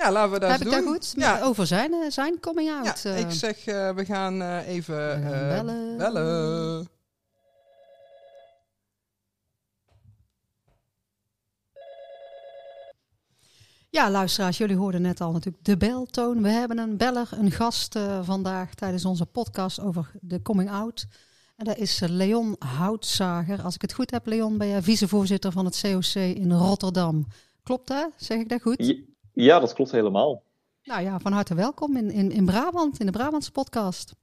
[0.00, 0.68] Ja, laten we dat Heb doen.
[0.68, 1.12] ik daar goed?
[1.16, 1.40] Ja.
[1.40, 3.00] Over zijn, zijn coming out.
[3.02, 5.96] Ja, ik zeg, uh, we gaan uh, even we gaan uh, bellen.
[5.96, 6.88] bellen.
[13.90, 16.42] Ja, luisteraars, jullie hoorden net al natuurlijk de beltoon.
[16.42, 21.06] We hebben een beller, een gast vandaag tijdens onze podcast over de coming out.
[21.56, 23.62] En dat is Leon Houtzager.
[23.62, 27.26] Als ik het goed heb, Leon, ben jij vicevoorzitter van het COC in Rotterdam.
[27.62, 28.10] Klopt dat?
[28.16, 28.86] Zeg ik dat goed?
[28.86, 29.09] Ja.
[29.32, 30.42] Ja, dat klopt helemaal.
[30.82, 34.14] Nou ja, van harte welkom in, in, in Brabant, in de Brabantse podcast.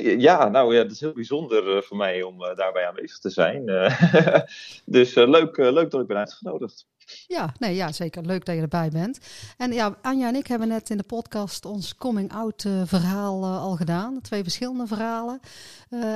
[0.00, 3.30] Ja, nou ja, het is heel bijzonder uh, voor mij om uh, daarbij aanwezig te
[3.30, 3.64] zijn.
[4.84, 6.86] Dus leuk, leuk dat ik ben uitgenodigd.
[7.26, 8.22] Ja, nee, ja, zeker.
[8.22, 9.18] Leuk dat je erbij bent.
[9.56, 14.20] En ja, Anja en ik hebben net in de podcast ons coming-out verhaal al gedaan.
[14.20, 15.40] Twee verschillende verhalen.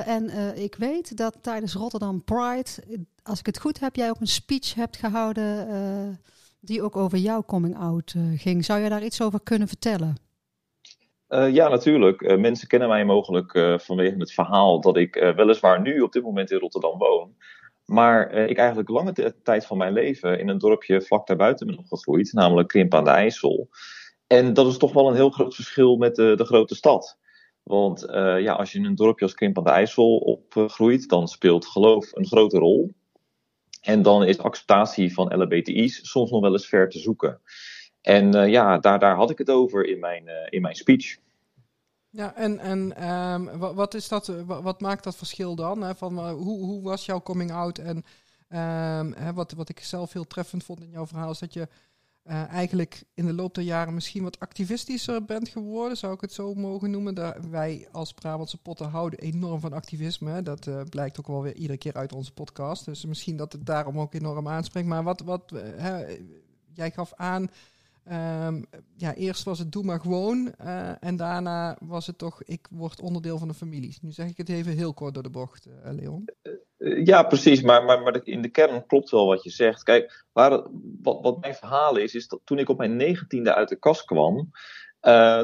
[0.05, 2.69] en ik weet dat tijdens Rotterdam Pride,
[3.23, 5.67] als ik het goed heb, jij ook een speech hebt gehouden
[6.67, 8.65] die ook over jouw coming out uh, ging.
[8.65, 10.15] Zou je daar iets over kunnen vertellen?
[11.29, 12.21] Uh, ja, natuurlijk.
[12.21, 13.51] Uh, mensen kennen mij mogelijk
[13.81, 17.35] vanwege het verhaal dat ik weliswaar nu op dit moment in Rotterdam woon.
[17.85, 22.33] Maar ik eigenlijk lange tijd van mijn leven in een dorpje vlak daarbuiten ben opgegroeid,
[22.33, 23.69] namelijk Krimp aan de IJssel.
[24.27, 27.17] En dat is toch wel een heel groot verschil met de, de grote stad.
[27.63, 28.05] Want
[28.39, 32.09] ja, als je in een dorpje als Krimp aan de IJssel opgroeit, dan speelt geloof
[32.11, 32.95] een grote rol.
[33.87, 37.41] En dan is acceptatie van LHBTI's soms nog wel eens ver te zoeken.
[38.01, 41.17] En uh, ja, daar, daar had ik het over in mijn, uh, in mijn speech.
[42.09, 45.81] Ja, en, en um, wat, is dat, wat maakt dat verschil dan?
[45.81, 45.95] Hè?
[45.95, 47.77] Van, hoe, hoe was jouw coming out?
[47.77, 51.53] En um, hè, wat, wat ik zelf heel treffend vond in jouw verhaal is dat
[51.53, 51.67] je
[52.29, 56.33] uh, eigenlijk in de loop der jaren misschien wat activistischer bent geworden, zou ik het
[56.33, 57.15] zo mogen noemen.
[57.15, 60.41] Daar wij als Brabantse potten houden enorm van activisme.
[60.41, 62.85] Dat uh, blijkt ook wel weer iedere keer uit onze podcast.
[62.85, 64.87] Dus misschien dat het daarom ook enorm aanspreekt.
[64.87, 65.99] Maar wat, wat uh,
[66.73, 67.49] jij gaf aan
[68.11, 68.65] Um,
[68.95, 70.53] ja, eerst was het doe maar gewoon.
[70.61, 73.97] Uh, en daarna was het toch, ik word onderdeel van de familie.
[74.01, 76.29] Nu zeg ik het even heel kort door de bocht, uh, Leon.
[76.77, 77.61] Uh, ja, precies.
[77.61, 79.83] Maar, maar, maar in de kern klopt wel wat je zegt.
[79.83, 80.49] Kijk, waar
[81.01, 84.05] wat, wat mijn verhaal is, is dat toen ik op mijn negentiende uit de kast
[84.05, 84.49] kwam,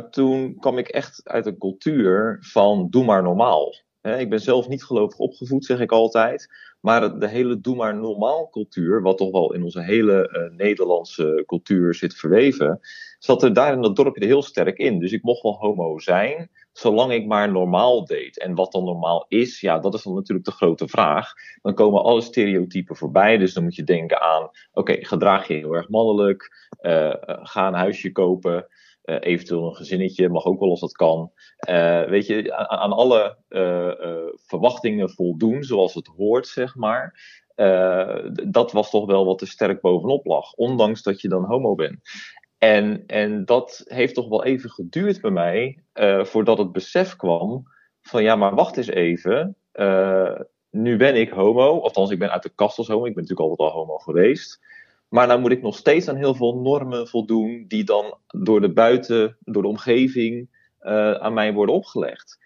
[0.10, 3.76] toen kwam ik echt uit een cultuur van doe maar normaal.
[4.02, 6.47] ik ben zelf niet gelovig opgevoed, zeg ik altijd.
[6.84, 11.43] Maar de hele doe maar normaal cultuur, wat toch wel in onze hele uh, Nederlandse
[11.46, 12.80] cultuur zit verweven,
[13.19, 15.00] zat er daar in dat dorpje heel sterk in.
[15.00, 18.39] Dus ik mocht wel homo zijn, zolang ik maar normaal deed.
[18.39, 21.34] En wat dan normaal is, ja, dat is dan natuurlijk de grote vraag.
[21.62, 23.38] Dan komen alle stereotypen voorbij.
[23.38, 27.74] Dus dan moet je denken aan, oké, gedraag je heel erg mannelijk, uh, ga een
[27.74, 28.67] huisje kopen.
[29.03, 31.31] Uh, eventueel een gezinnetje, mag ook wel als dat kan.
[31.69, 33.91] Uh, weet je, aan, alle uh,
[34.35, 37.19] verwachtingen voldoen, zoals het hoort, zeg maar.
[38.43, 41.99] dat was toch wel wat te sterk bovenop lag, ondanks dat je dan homo bent.
[42.57, 45.79] En, en dat heeft toch wel even geduurd bij mij,
[46.25, 47.63] voordat het besef kwam
[48.01, 49.55] van ja, maar wacht eens even.
[50.69, 53.49] nu ben ik homo, althans ik ben uit de kast als homo, ik ben natuurlijk
[53.49, 54.59] altijd al homo geweest.
[55.13, 58.73] Maar nou moet ik nog steeds aan heel veel normen voldoen die dan door de
[58.73, 60.49] buiten, door de omgeving
[60.82, 62.39] uh, aan mij worden opgelegd.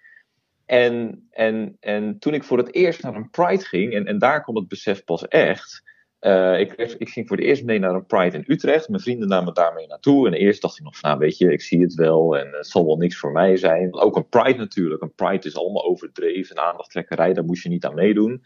[0.65, 4.43] En, en, en toen ik voor het eerst naar een Pride ging, en, en daar
[4.43, 5.84] kwam het besef pas echt.
[6.21, 8.89] Uh, ik, ik, ging voor het eerst mee naar een Pride in Utrecht.
[8.89, 10.27] Mijn vrienden namen daarmee naartoe.
[10.27, 12.86] En eerst dacht ik nog nou weet je, ik zie het wel en het zal
[12.86, 13.93] wel niks voor mij zijn.
[13.93, 15.01] Ook een Pride natuurlijk.
[15.01, 18.41] Een Pride is allemaal overdreven, aandachttrekkerij, daar moest je niet aan meedoen.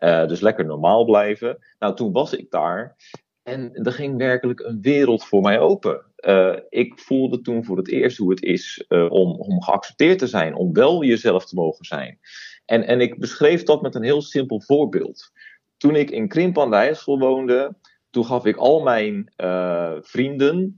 [0.00, 1.58] Uh, dus lekker normaal blijven.
[1.78, 2.96] Nou, toen was ik daar.
[3.44, 6.04] En er ging werkelijk een wereld voor mij open.
[6.16, 10.26] Uh, ik voelde toen voor het eerst hoe het is uh, om, om geaccepteerd te
[10.26, 12.18] zijn, om wel jezelf te mogen zijn.
[12.64, 15.32] En, en ik beschreef dat met een heel simpel voorbeeld.
[15.76, 17.76] Toen ik in Krimp aan de IJssel woonde,
[18.10, 20.76] toen gaf ik al mijn uh, vrienden,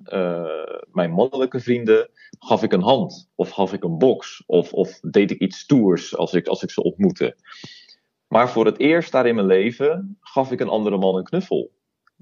[0.90, 3.31] mijn mannelijke vrienden, gaf ik een hand.
[3.35, 4.42] Of gaf ik een box.
[4.46, 7.37] Of, of deed ik iets stoers als ik, als ik ze ontmoette.
[8.29, 11.70] Maar voor het eerst daar in mijn leven gaf ik een andere man een knuffel.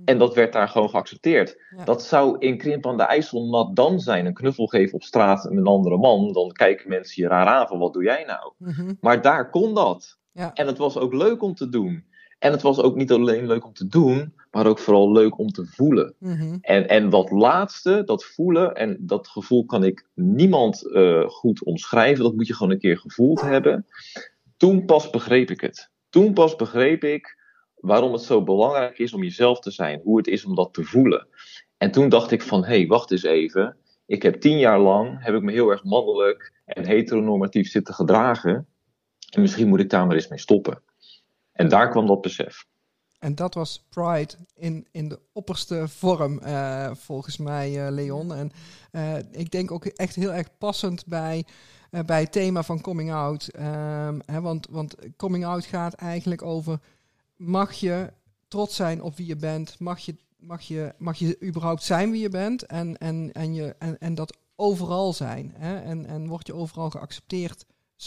[0.04, 1.58] En dat werd daar gewoon geaccepteerd.
[1.84, 4.26] Dat zou in Krimp aan de IJssel nat dan zijn.
[4.26, 6.32] Een knuffel geven op straat met een andere man.
[6.32, 8.52] Dan kijken mensen je raar aan van wat doe jij nou?
[8.58, 8.94] Mhm.
[9.00, 10.18] Maar daar kon dat.
[10.32, 10.52] Ja.
[10.52, 12.04] En het was ook leuk om te doen.
[12.38, 15.48] En het was ook niet alleen leuk om te doen, maar ook vooral leuk om
[15.48, 16.14] te voelen.
[16.18, 16.56] Mhm.
[16.60, 22.24] En, en dat laatste, dat voelen, en dat gevoel kan ik niemand eh, goed omschrijven.
[22.24, 23.86] Dat moet je gewoon een keer gevoeld hebben.
[24.56, 25.90] Toen pas begreep ik het.
[26.08, 27.43] Toen pas begreep ik
[27.84, 30.00] waarom het zo belangrijk is om jezelf te zijn.
[30.04, 31.26] Hoe het is om dat te voelen.
[31.76, 33.76] En toen dacht ik van, hé, hey, wacht eens even.
[34.06, 38.66] Ik heb tien jaar lang, heb ik me heel erg mannelijk en heteronormatief zitten gedragen.
[39.30, 40.82] En misschien moet ik daar maar eens mee stoppen.
[41.52, 42.66] En daar kwam dat besef.
[43.18, 48.34] En dat was Pride in, in de opperste vorm, uh, volgens mij, uh, Leon.
[48.34, 48.52] En
[48.92, 51.44] uh, ik denk ook echt heel erg passend bij,
[52.06, 53.50] bij het thema van coming out.
[53.56, 56.78] Um, hè, want, want coming out gaat eigenlijk over
[57.46, 58.12] mag je
[58.48, 59.78] trots zijn op wie je bent?
[59.78, 62.66] Mag je, mag je, mag je überhaupt zijn wie je bent?
[62.66, 65.52] En, en, en, je, en, en dat overal zijn.
[65.56, 65.78] Hè?
[65.78, 67.64] En, en word je overal geaccepteerd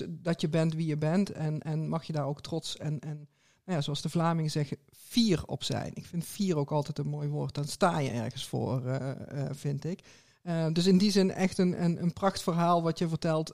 [0.10, 1.32] dat je bent wie je bent?
[1.32, 3.28] En, en mag je daar ook trots en, en
[3.66, 5.92] nou ja, zoals de Vlamingen zeggen, fier op zijn.
[5.94, 7.56] Ik vind fier ook altijd een mooi woord.
[7.56, 10.00] Dan sta je ergens voor, uh, uh, vind ik.
[10.44, 13.54] Uh, dus in die zin echt een, een, een prachtverhaal wat je vertelt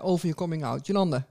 [0.00, 0.86] over je coming out.
[0.86, 1.26] Jolande.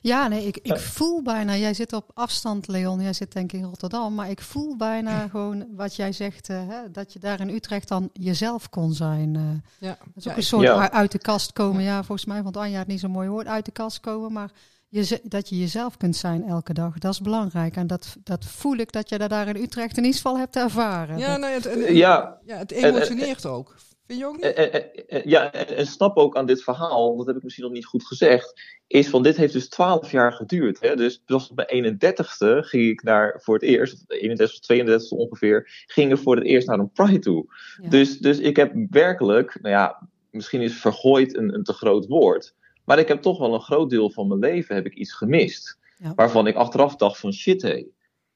[0.00, 3.60] Ja, nee, ik, ik voel bijna, jij zit op afstand, Leon, jij zit denk ik
[3.60, 7.40] in Rotterdam, maar ik voel bijna gewoon wat jij zegt, uh, hè, dat je daar
[7.40, 9.34] in Utrecht dan jezelf kon zijn.
[9.34, 9.42] Uh,
[9.78, 9.98] ja.
[10.14, 10.90] Dat is ook een soort ja.
[10.90, 13.64] uit de kast komen, ja, volgens mij vond Anja het niet zo'n mooi woord, uit
[13.64, 14.50] de kast komen, maar
[14.90, 17.76] je, dat je jezelf kunt zijn elke dag, dat is belangrijk.
[17.76, 20.56] En dat, dat voel ik dat je dat daar in Utrecht in ieder geval hebt
[20.56, 21.18] ervaren.
[21.18, 22.38] Ja, nee, het, het, ja.
[22.44, 23.74] ja, het emotioneert ook.
[24.10, 24.44] Vind je ook niet?
[24.44, 28.06] Eh, Ja, en snap ook aan dit verhaal, dat heb ik misschien nog niet goed
[28.06, 30.80] gezegd, is van dit heeft dus 12 jaar geduurd.
[30.80, 30.96] Hè?
[30.96, 35.84] Dus pas op mijn 31ste ging ik naar voor het eerst, 31 of 32 ongeveer,
[35.86, 37.44] ging ik voor het eerst naar een Pride toe.
[37.82, 37.88] Ja.
[37.88, 42.54] Dus, dus ik heb werkelijk, nou ja, misschien is vergooid een, een te groot woord,
[42.84, 45.78] maar ik heb toch wel een groot deel van mijn leven heb ik iets gemist.
[45.96, 46.12] Ja.
[46.14, 47.88] Waarvan ik achteraf dacht van shit hé, hey,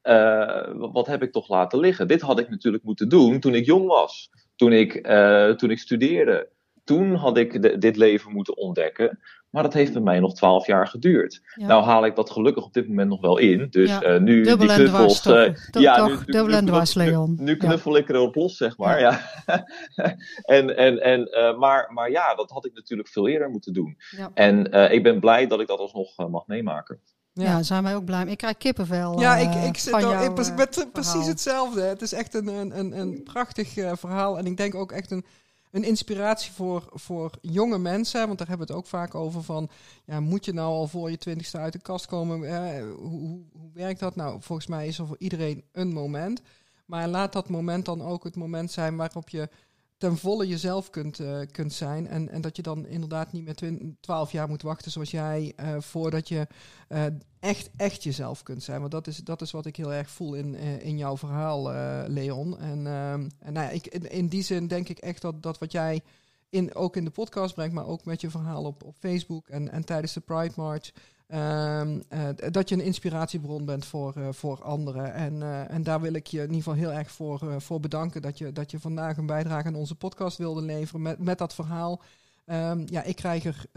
[0.05, 2.07] uh, wat heb ik toch laten liggen?
[2.07, 4.29] Dit had ik natuurlijk moeten doen toen ik jong was.
[4.55, 6.49] Toen ik, uh, toen ik studeerde.
[6.83, 9.19] Toen had ik de, dit leven moeten ontdekken.
[9.49, 11.41] Maar dat heeft bij mij nog twaalf jaar geduurd.
[11.55, 11.67] Ja.
[11.67, 13.67] Nou haal ik dat gelukkig op dit moment nog wel in.
[13.69, 14.03] Dus Ja.
[14.13, 15.21] uh, nu Dubbel die knuffels...
[15.21, 15.35] toch?
[15.35, 17.37] uh, Toch- ja, toch, nu, nu, dubbel en dwars, Leon.
[17.39, 18.99] Nu knuffel ik erop los, zeg maar.
[18.99, 19.19] Ja.
[20.57, 23.97] en, en, en, uh, maar, maar ja, dat had ik natuurlijk veel eerder moeten doen.
[24.33, 26.99] En ik ben blij dat ik dat alsnog mag meemaken.
[27.43, 27.63] Ja.
[27.63, 28.23] zijn wij ook blij.
[28.23, 28.31] mee.
[28.31, 29.19] Ik krijg kippenvel.
[29.19, 31.81] Ja, eh, ik, ik zit jou, ik, pres- eh, met eh, precies hetzelfde.
[31.81, 34.37] Het is echt een, een, een, een prachtig verhaal.
[34.37, 35.25] En ik denk ook echt een,
[35.71, 38.27] een inspiratie voor, voor jonge mensen.
[38.27, 39.69] Want daar hebben we het ook vaak over van...
[40.05, 42.43] Ja, moet je nou al voor je twintigste uit de kast komen?
[42.43, 44.15] Eh, hoe, hoe, hoe werkt dat?
[44.15, 46.41] Nou, volgens mij is er voor iedereen een moment.
[46.85, 49.49] Maar laat dat moment dan ook het moment zijn waarop je
[49.97, 52.07] ten volle jezelf kunt, eh, kunt zijn.
[52.07, 55.75] En, en dat je dan inderdaad niet meer 12 jaar moet wachten zoals jij, eh,
[55.79, 56.47] voordat je
[56.87, 57.05] eh,
[57.39, 58.79] echt, echt jezelf kunt zijn.
[58.79, 61.71] Want dat is, dat is wat ik heel erg voel in, in jouw verhaal,
[62.07, 62.59] Leon.
[62.59, 65.57] En, ehm, en nou ja, ik, in, in die zin denk ik echt dat, dat
[65.57, 66.01] wat jij
[66.49, 69.71] in, ook in de podcast brengt, maar ook met je verhaal op, op Facebook en,
[69.71, 70.91] en tijdens de Pride March.
[71.27, 75.13] Ehm, eh, dat je een inspiratiebron bent voor, eh, voor anderen.
[75.13, 78.21] En, eh, en daar wil ik je in ieder geval heel erg voor, voor bedanken
[78.21, 81.55] dat je, dat je vandaag een bijdrage aan onze podcast wilde leveren met, met dat
[81.55, 82.01] verhaal.
[82.45, 83.67] Ehm, ja, ik krijg er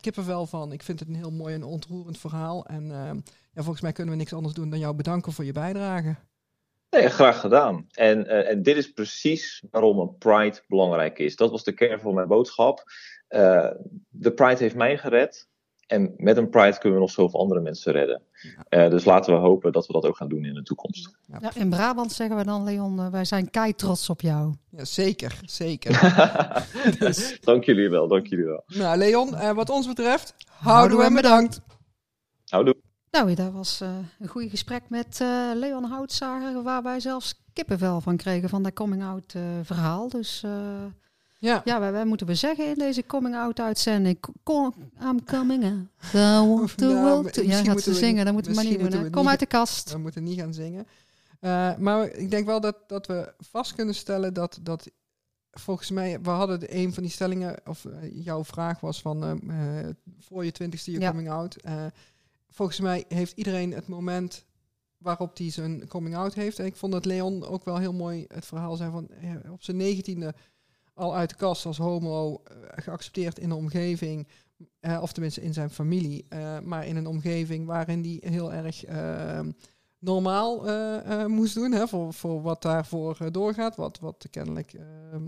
[0.00, 0.72] kippenvel van.
[0.72, 2.66] Ik vind het een heel mooi en ontroerend verhaal.
[2.66, 3.16] En ehm,
[3.52, 6.16] ja, volgens mij kunnen we niks anders doen dan jou bedanken voor je bijdrage.
[6.90, 7.86] Nee, graag gedaan.
[7.92, 11.36] En, en dit is precies waarom een Pride belangrijk is.
[11.36, 12.84] Dat was de kern van mijn boodschap.
[14.08, 15.48] De Pride heeft mij gered.
[15.94, 18.22] En met een Pride kunnen we nog zoveel andere mensen redden.
[18.68, 21.16] Eh, dus laten we hopen dat we dat ook gaan doen in de toekomst.
[21.40, 24.54] Ja, in Brabant zeggen we dan, Leon, eh, wij zijn kei trots op jou.
[24.70, 26.16] Ja, zeker, zeker.
[26.98, 28.62] Dus- dank jullie wel, dank jullie wel.
[28.66, 31.60] nou, Leon, eh, wat ons betreft, houden we en bedankt.
[32.44, 32.76] Houdoe.
[33.10, 38.00] Nou, dat was eh, een goed gesprek met eh, Leon Houtzager, waar wij zelfs kippenvel
[38.00, 40.08] van kregen van dat coming-out eh, verhaal.
[40.08, 40.84] Dus eh,
[41.44, 45.86] Ja, ja, wij, wij moeten we zeggen in deze coming-out uitzending, kom, I'm coming out,
[46.76, 47.42] the Nou, to...
[47.42, 49.10] Ja, gaat ze zingen, dat moeten we maar niet doen.
[49.10, 49.92] Kom niet- uit de kast.
[49.92, 50.86] we moeten niet gaan zingen.
[51.40, 54.90] Eh, maar ik denk wel dat, dat we vast kunnen stellen dat, dat
[55.50, 59.24] volgens mij, we hadden de, een van die stellingen, of eh, jouw vraag was van
[59.50, 61.10] eh, voor je twintigste je Ja.
[61.10, 61.56] coming out.
[62.50, 64.44] Volgens mij heeft iedereen het moment
[64.98, 66.58] waarop hij zijn coming out heeft.
[66.58, 69.08] En ik vond dat Leon ook wel heel mooi het verhaal zei van
[69.50, 70.34] op zijn negentiende
[70.94, 74.28] al uit de kast als homo eh, geaccepteerd in de omgeving.
[74.80, 78.84] eh, of tenminste in zijn familie, eh, maar in een omgeving waarin die heel erg
[79.98, 80.64] normaal
[81.28, 81.72] moest doen.
[81.72, 83.76] Hè, voor, voor wat daarvoor doorgaat.
[83.76, 84.72] Wat, wat kennelijk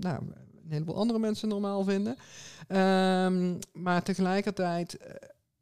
[0.01, 0.19] nou,
[0.65, 2.17] een heleboel andere mensen normaal vinden.
[2.69, 4.99] Ehm, maar tegelijkertijd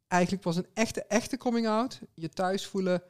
[0.08, 2.00] eigenlijk was een echte, echte coming out.
[2.14, 3.02] Je thuis voelen,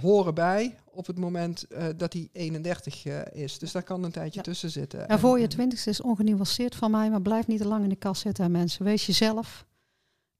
[0.00, 3.58] horen bij op het moment eh, dat hij 31 eh, is.
[3.58, 4.42] Dus daar kan een tijdje Ja.
[4.44, 5.04] tussen zitten.
[5.08, 7.88] Ja, voor je En- twintigste is ongenuanceerd van mij, maar blijf niet te lang in
[7.88, 8.84] de kast zitten, mensen.
[8.84, 9.66] Wees jezelf.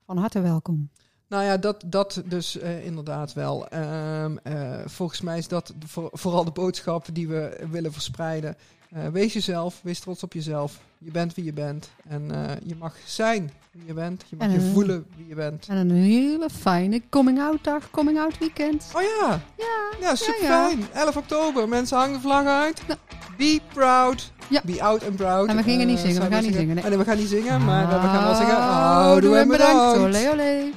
[0.04, 0.90] Van harte welkom.
[1.28, 3.68] Nou ja, dat, dat dus eh, inderdaad wel.
[3.68, 8.56] Ehm, eh, volgens mij is dat voor, vooral de boodschap die we willen verspreiden.
[8.90, 10.80] Eh, wees jezelf, wees trots op jezelf.
[11.04, 11.90] Je bent wie je bent.
[12.08, 14.24] En eh, je mag zijn wie je bent.
[14.28, 15.66] Je mag En, je voelen wie je bent.
[15.68, 18.86] En een hele fijne coming-out dag, coming-out weekend.
[18.96, 20.68] Oh ja, Ja, ja super ja.
[20.68, 20.86] fijn.
[20.92, 22.82] 11 oktober, mensen hangen de vlag uit.
[23.38, 24.32] Be proud.
[24.48, 24.60] Ja.
[24.64, 25.48] Be out and proud.
[25.48, 26.84] En we gingen niet Eh, zingen, we gaan niet zingen, nee.
[26.84, 28.56] Oh, nee, we gaan niet zingen, maar we gaan wel zeggen.
[28.56, 29.98] Ah, Houdoe en bedankt.
[29.98, 30.70] Olé, olé.